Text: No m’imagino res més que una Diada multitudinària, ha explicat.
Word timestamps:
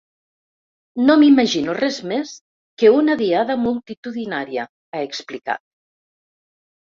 No 1.09 1.15
m’imagino 1.23 1.73
res 1.79 1.99
més 2.11 2.31
que 2.83 2.89
una 3.01 3.17
Diada 3.19 3.57
multitudinària, 3.65 4.65
ha 4.99 5.03
explicat. 5.09 5.63